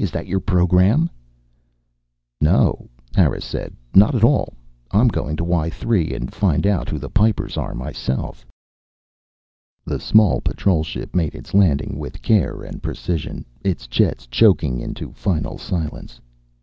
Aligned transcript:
Is 0.00 0.10
that 0.12 0.26
your 0.26 0.40
program?" 0.40 1.10
"No," 2.40 2.88
Harris 3.14 3.44
said. 3.44 3.74
"Not 3.94 4.14
at 4.14 4.24
all. 4.24 4.54
I'm 4.90 5.08
going 5.08 5.36
to 5.36 5.44
Y 5.44 5.68
3 5.68 6.14
and 6.14 6.32
find 6.32 6.66
out 6.66 6.88
who 6.88 6.98
the 6.98 7.10
Pipers 7.10 7.58
are, 7.58 7.74
myself." 7.74 8.46
The 9.84 10.00
small 10.00 10.40
patrol 10.40 10.82
ship 10.82 11.14
made 11.14 11.34
its 11.34 11.52
landing 11.52 11.98
with 11.98 12.22
care 12.22 12.62
and 12.62 12.82
precision, 12.82 13.44
its 13.62 13.86
jets 13.86 14.26
choking 14.26 14.80
into 14.80 15.12
final 15.12 15.58
silence. 15.58 16.22